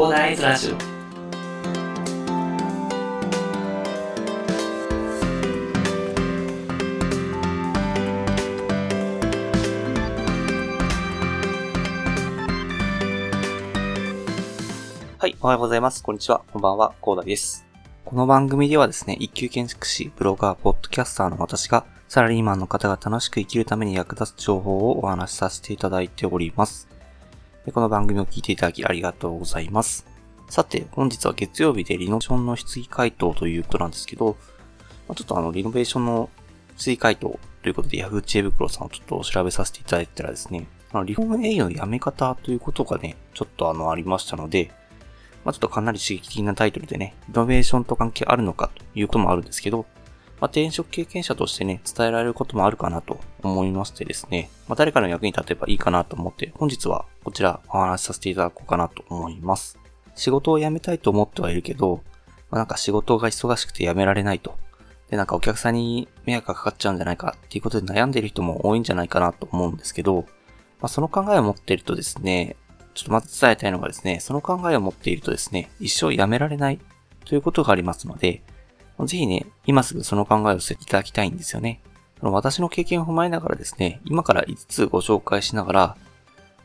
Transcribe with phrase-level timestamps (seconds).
[0.00, 0.76] コーダーイズラジオ
[15.18, 16.02] はい、おはようございます。
[16.02, 16.40] こんにちは。
[16.50, 17.66] こんばんは、コーダです。
[18.06, 26.88] この番組ではですね、一級建築士、ブロガー、ポッドキャスターの私が、サラリーマンの方が楽しく生きるために役立つ情報をお話しさせていただいております。
[27.66, 30.06] でこの番組を聞いていただきありがとうございます。
[30.48, 34.38] さて、本日は月曜日でリノベーションの質疑回答ということなんですけど、
[35.14, 36.30] ちょっとあの、リノベーションの
[36.78, 38.22] 質疑回答ということで、Yahoo!
[38.22, 44.70] 知恵袋さんをちょっと調べさせていただいたらですね、あのリフォーム営業のやめ方ということがね、ちょっとあの、ありましたので、
[45.44, 49.84] まあ、ちょっとかなり刺激的なタイトルでね、イノベーションと関係あるのかということもあるんですけど、
[50.40, 59.78] まあ、転職経験者としてね、伝えられることもあるかなと思いましてですね、まあ、誰かの役に立てばいいかなと思って、本日はこちらお話しさせていただこうかなと思います。
[60.14, 62.02] 仕事を辞めたいと思ってはいるけど、
[62.50, 64.56] まあ、なんか仕事が忙しくて辞められないと。
[65.10, 70.22] で、なんかお客さんに迷惑がかかっちゃうんじゃないかっていうことで悩んでる人も多いんじゃないかなと思うんですけど、
[70.80, 72.56] まあ、その考えを持っているとですね、
[72.94, 76.80] ちょっとまず伝えたいのがですね、その考えを持っているとですね、一生やめられない
[77.24, 78.42] ということがありますので、
[79.06, 81.82] ぜひね、今すぐその考えを捨ていただきたいんですよね。
[82.20, 85.96] あの私の経験を踏まえながらですね、今から5つご紹介しながら、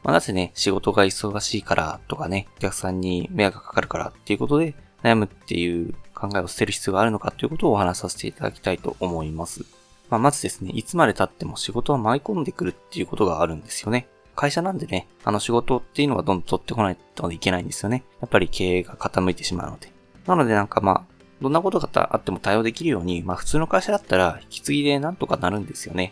[0.03, 9.63] まあ、なぜね、仕事が忙しいからとかね、お客さんに迷惑がかかるからっていうことで悩むっていう考えを捨てる必要があるのかということをお話しさせていただきたいと思います。
[10.09, 14.07] まあ、まずですね、いつまで経っても仕事は舞い込んでくるっていうことがあるんですよね。
[14.35, 18.03] 会社なんでね、あの仕事っていうのはどんどん取ってこないといけないんですよね。
[18.21, 19.91] やっぱり経営が傾いてしまうので。
[20.27, 21.14] なのでなんかまあ、
[21.45, 26.11] どんなことがあっても対応できるように、まあ普通の会社だったら引き継ぎでなんとかなるんですよね。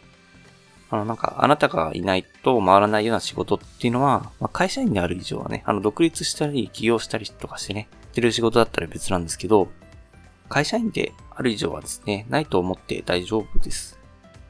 [0.92, 9.70] あのなんかあなたがいないと回らないような仕事っていうのは、まあ会社員である以上はね、あの独立したり起業したりとかしてね、ってる仕事だったら別なんですけど、
[10.50, 14.00] 会社員である以上はですね、ないと思って大丈夫です。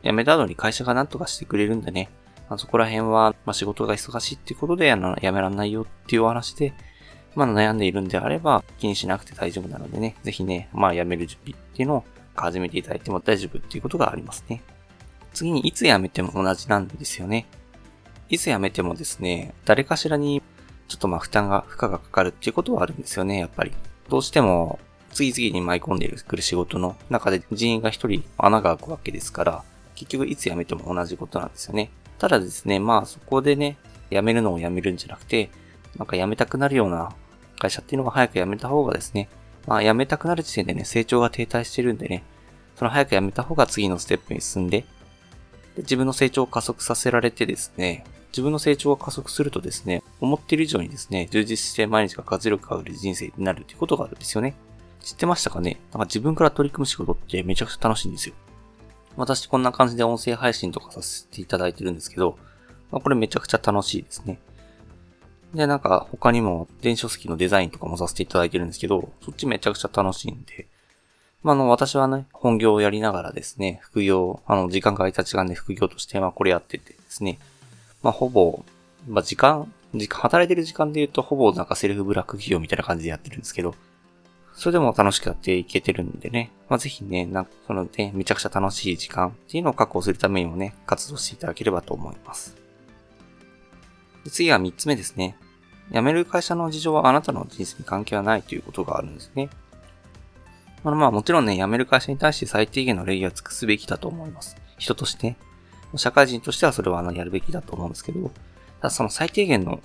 [0.03, 2.09] 辞めた後に会社が何とかしてくれるんでね、
[2.49, 6.73] まあ、そこら辺は、まあ、仕事が忙しいっていうことで、あの、やめらんないよっていうお話で、
[7.35, 12.03] まあ、悩んでいるんであれば、気にしなくて大丈夫なのでね、ぜひね、まあ、辞める準備っていうのを
[12.35, 14.61] 始めていただいても大丈夫っていうことがありますね。
[15.33, 17.45] 次に、いつ辞めても同じなんですよね。
[18.29, 20.41] いつ辞めてもですね、誰かしらに、
[20.87, 23.71] ちょっとまあ、負担が、負荷がかかるっていうことはあるんですよね、やっぱり。
[24.09, 24.79] どうしても、
[25.13, 29.63] 次々に舞い込んでくる仕事の中で人員が一人穴が開くわけですから、
[29.95, 31.91] 結局いつ辞めても同じことなんですよね。
[32.17, 33.77] ただですね、まあそこでね、
[34.09, 35.49] 辞めるのを辞めるんじゃなくて、
[35.97, 37.11] なんか辞めたくなるような
[37.63, 39.29] 会社っていうのが早く辞めた方がですね、
[39.65, 42.23] まあ辞めたくなる時点でね、成長が停滞してるんでね、
[42.75, 44.81] その早く辞めた方が次のステップに進んで、
[45.75, 54.55] で自分の成長を加速させられてですね、自分の成長が加速するとですね、思っている以上にですね、充実して毎日が活力がある人生になるということがあるんですよね。
[54.99, 55.79] 知ってましたかね？
[55.91, 58.35] なんか自分から取り組む仕事ってめちゃくちゃ楽しいんですよ。
[59.15, 62.37] 私こんな感じで音声配信とかさせていただいてるんですけど、
[62.89, 64.39] まあ、これめちゃくちゃ楽しいですね。
[65.53, 70.67] で、なんか他にも電子書籍のデザインとかもさせていただいてるんですけど、そっちめちゃくちゃ楽しいんで、
[71.43, 77.37] まあ、あの、私はね、本業をやりながらですね、副業、あの、時間が空いた時間で副業として、ま、これやっててですね、
[78.01, 78.63] まあ、ほぼ、
[79.07, 83.75] まあ、時間、時間、働いてる時間で言うと、ほぼなんかセルフブラック企業みたいな感じでやってるんですけど、
[84.55, 86.51] それでも楽しくやっていけてるんでね。
[86.69, 92.62] まあ、ぜひね、なんか、そのね、めちゃくちゃ楽しい時間っていうのを確保するためにもね、活動していただければと思います。
[94.29, 95.35] 次は3つ目ですね。
[95.91, 99.49] 辞める会社の事情はあなたの人生に関係はないということがあるんですね。
[100.83, 104.57] まあ、まあ、もちろんね、辞める会社に対して最低限の礼儀は尽くすべきだと思います。
[104.77, 105.35] 人として、
[105.95, 108.29] 社会人としてはそれはあのやるべきだと思うんですけど、
[108.81, 109.81] ただその最低限の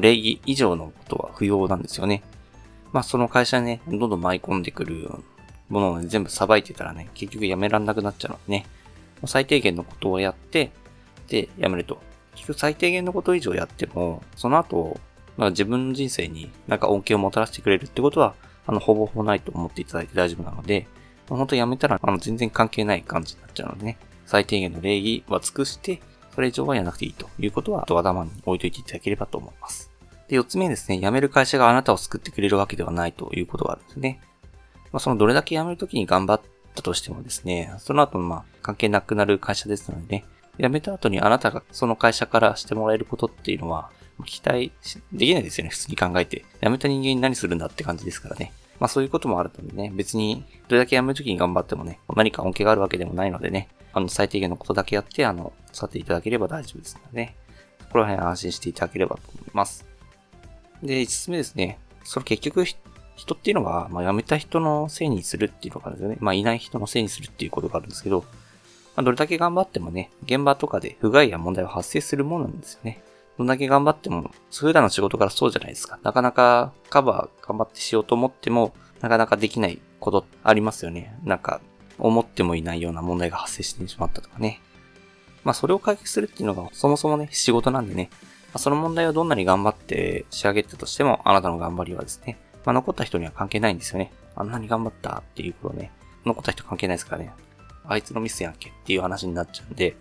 [0.00, 2.22] 礼儀以上のことは不要なんですよね。
[2.92, 5.10] まあその会社ね、どんどん舞い込んでくる
[5.68, 8.66] ものを、ね、全部さばいてたらね、結局やめらんなくなっちゃうのでね、
[9.26, 10.70] 最低限のことをやって、
[11.28, 12.00] で、やめると。
[12.38, 14.98] 結局最低限のこと以上やっても、その後、
[15.36, 18.34] まあ自分の人生になんか恩恵をもたらしてくれるってことは、
[18.66, 20.86] あの、ほぼほぼないと思っていただいて大丈夫なので、
[21.28, 26.00] まあ、本当やめたら、あの、全然関係ない感じになっちゃうのでね、最低限の礼儀は尽くして、
[26.34, 29.90] それ以上はやらなくていいということは、頭に置いといていただければと思います。
[30.28, 34.20] で、四つ目ですね、辞める会社があなたを救ってくれるわけではないということがあるんですね。
[34.92, 36.40] まあ、そのどれだけ辞めるときに頑張っ
[36.74, 40.24] たとしてもですね、その後まあ、関係なくなる会社ですのでね、
[40.58, 43.90] 辞めた後にあなたがその会社からしてもらえることっていうのは、
[44.24, 44.72] 期待
[45.12, 46.44] できないですよね、普通に考えて。
[46.62, 48.52] 辞めた人間に何するんだって感じですからね。
[48.80, 57.36] まあそういうこともあるのでね、別に、どれだけ辞めるときに頑張ってもね、何か恩恵があるわけでもないのでね、あの、最低限のことだけやって、あの、去っていただければ大丈夫ですのでね、
[57.80, 59.86] ここら辺安心していただければと思います。
[60.82, 61.78] で、5つ目ですね。
[62.04, 66.18] その結局、人っていうのが、まあ、辞めた人のせいにするっていうのがあるんですよね。
[66.20, 68.24] まあ、いない人のせいにするっていうことがあるんですけど、
[68.98, 73.00] まあ、どれだけ頑張ってもね、現場とかで不具合や問題は発生するものなんですよね。
[73.38, 76.00] どんだけ頑張っても、普段の仕事からそうじゃないですか。
[76.02, 81.16] なかなかカバー頑張ってしようと思っても、なかなかできないことありますよね。
[81.22, 81.60] なんか、
[81.96, 84.60] 思ってもいないような問題が発生してしまったとかね。
[85.44, 88.10] まあそれを解決するっていうのがそもそもね、仕事なんでね、
[88.46, 94.10] まあ、その問題をどんなに頑張って仕上げたとしても、あなたの頑張りはですね、まあ残った人には関係ないんですよね。
[94.34, 95.92] あんなに頑張ったっていうことね、
[96.26, 97.32] 残った人関係ないですからね。
[97.88, 99.96] あいつのミスやんけっていう話になっちゃうんで、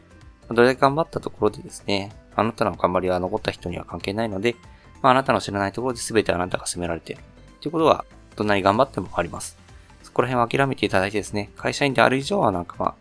[0.50, 4.56] どれだけ頑張ったところでですね、あなたの頑張りは残った人には関係ないので、
[5.02, 7.24] まあ、あなたの知らないところで全てあなたが責められている。
[7.62, 8.06] ということは、
[8.36, 9.58] どんなに頑張ってもあります。
[10.04, 12.96] そこら辺は諦めていただいてですね、会社員である以上はなんかまあ、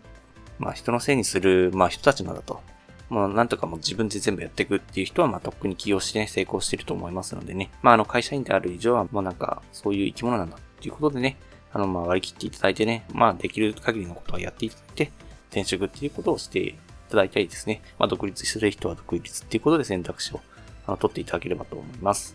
[0.58, 2.60] まあ人のせいにする、まあ人たちのだと。
[3.08, 7.70] もうなんとかもう自分で全部やっていくっていう人はまあとっくに起業してね、成功してると思いますのでね。
[7.82, 11.36] まああの会社員である以上はもうなんかそういう生き物なんだっていうことでね、
[11.76, 15.12] あのまあ割り切っていただいてね、まあできる限りのことはやっていただいて、
[15.50, 16.74] 転職っていうことをしてい
[17.10, 17.82] ただいたりですね。
[17.98, 20.40] まあ独立する人は独立っていうことで選択肢を
[20.86, 22.34] あの取っていただければと思います。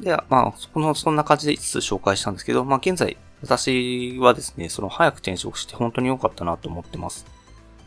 [0.00, 7.26] では、まあ、そこの、そんな感じで5つ紹介したんですけど、まあ現在、私はですね、その早く転職して本当に良かったなと思ってます。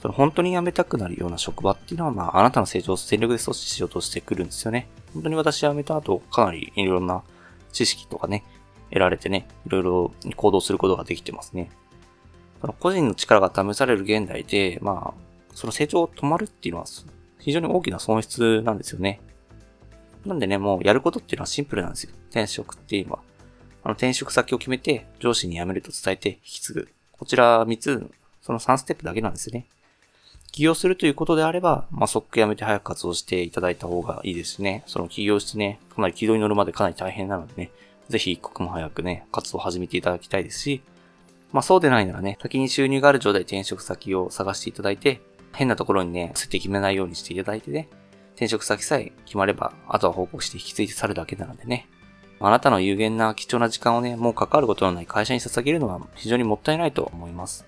[0.02, 4.88] その本当に辞めたくなるような職場っていうのは、まあ、あなたの成長を全力で阻止しようとしてくるんですよね。
[5.14, 7.24] 本当に私辞めた後、かなりいろんな
[7.74, 8.44] 知識とかね、
[8.90, 11.70] 得られてね、いろいろ行動することができてますね。
[12.62, 15.22] その個人の力が試される現代で、まあ、
[15.54, 16.88] その成長を止まるっていうのは
[17.40, 19.22] 非常に大きな損失なんですよね。
[20.26, 22.12] なんでね、もうやることっていうのはシンプルなんですよ。
[22.30, 23.20] 転職っていうのは。
[23.84, 26.90] あの、転職先を決めて、上司に辞めると伝えて引き継ぐ。
[27.14, 28.12] こちら3つ、
[28.42, 29.66] その3ステップだけなんですよね。
[30.52, 34.84] 起業するということであれば、まあ、即辞めて早く活動していただいた方がいいですね。
[34.88, 37.72] その起業してね、かなり軌道に乗るまでかなり大変なのでね、
[38.10, 40.82] ぜひ一刻も早くね、活動を始めていただきたいですし、
[41.52, 45.22] まあそうでないならね、先に収入がある状態で転職先を探していただいて、
[45.54, 47.90] 変なところにね、設定決めないようにしていただいてね、
[48.36, 51.88] 転職先さえ決まれば、あとは報告して引き継いで去るだけなのでね、
[52.40, 57.66] あなたの有限な貴重な時間をね、もう関わることのない会社に捧げるのは非常にもったいないと思います。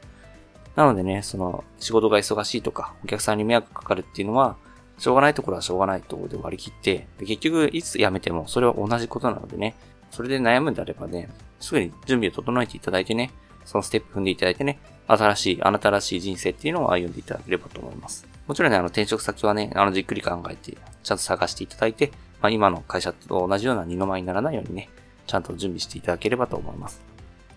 [0.75, 4.57] なのでね、その、仕事が忙しいとか、お客さんに迷惑かかるっていうのは、
[5.00, 9.75] しょうがないところはしょうがないところで割り切って、結局、いつ辞めてもそれは同じことなのでね、
[10.11, 11.29] それで悩むんであればね、
[11.59, 13.31] すぐに準備を整えていただいてね、
[13.65, 18.27] そのステップ踏んでいただいてね、新しい、あなたらしい人生っていうのを歩んでいただければと思います。
[18.47, 22.11] もちろんね、あの、転職先はね、あの、じっくり考えて、ちゃんと探していただいて、
[22.41, 24.89] まあ、今の会社と同じような二の舞にならないようにね、
[25.27, 27.01] ちゃんと準備していただければと思います。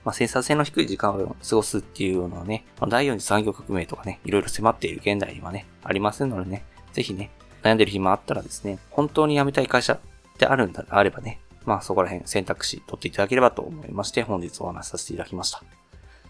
[0.05, 7.31] まあ、生産性の低い時間を過ごすっていうのはね、第4次産業革命とかね、いろいろ迫っている現代にはね、ありませんのでね、ぜひね、
[7.63, 9.99] 悩んでる暇あったらですね、本当に辞めたい会社っ
[10.39, 15.63] てあるんであればね、まあそこら辺選択肢取っていただければと思いまして、本日お話しさせていただきました。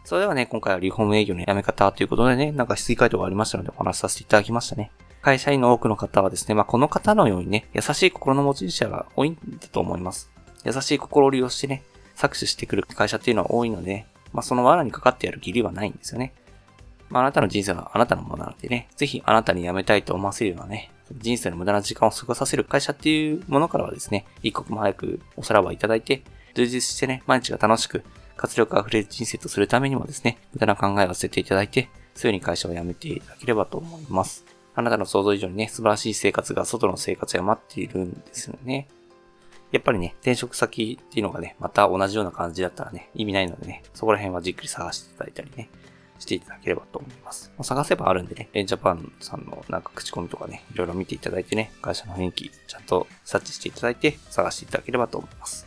[0.04, 4.90] それではね、今回はリフォーム営業の辞め方ということでね、なんか質疑回答がありましたのでお話しさせていただきましたね。
[5.20, 10.30] 会社員の多くの方はですね、まあこの方のようにね、優しい心の持ち主者が多いんだと思います。
[10.64, 11.84] 優しい心を利用してね、
[12.16, 16.32] 搾取してくる会社っていうのは多いので、まあその罠にかかってやる義理はないんですよね。
[17.08, 26.22] まああなたの人生はあなたのものなのでね、ぜひあなたに辞めたいと思わせるようなね、人生の無駄な時間を過ごさせる会社っていうものからはですね、一刻も早くおさらばいただいて、
[26.54, 28.02] 充実してね、毎日が楽しく、
[28.36, 34.44] 活力あふれる人生とするためにもですね、無駄な考えを捨てていただいて、すぐに会社を辞めていただければと思います。
[34.74, 38.88] あなたの想像以上にね、素晴らしい生活が外の生活が待っているんですよね。
[39.70, 45.70] やっぱりね、転職先っていうのがね、また同じような感じだったらね、意味ないのでね、そこら辺はじっくり探していただいたりね、
[46.22, 47.52] していただければと思います。
[47.58, 55.66] ま探せばあるんでね、レンジャパンさんのなんか口コミとかね、いろいろ見ていただいてね、会社の雰囲気、ちゃんと察知していただいて、探していただければと思います。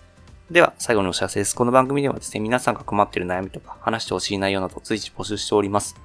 [0.50, 1.56] では、最後にお知らせです。
[1.56, 5.96] この番組ではですね、皆さんが困っている悩みとか、話してほしい内容など随時募集しております。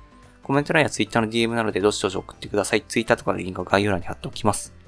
[0.43, 2.83] コメント欄や Twitter の DM などでどしどし送ってください。
[2.83, 4.80] Twitter とかのリンクは概要欄に貼っておきます。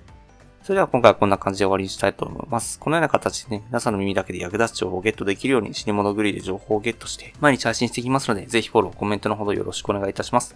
[0.62, 2.78] それでは今回はこんな感じで終わりにしたいと思います。
[2.78, 10.54] このような形でね、皆さんの耳だけで役立つ情報をゲットできるように死に物狂いで情報をゲットして、毎日配信していきますので、ぜひフォロー、コメントのほどよろしくお願いいたします。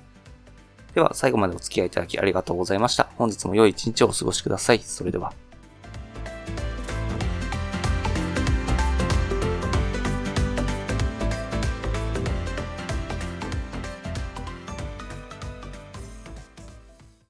[0.94, 3.08] では、最後までお付き合いいただきありがとうございました。
[3.16, 4.78] 本日も良い一日をお過ごしください。
[4.78, 5.32] それでは。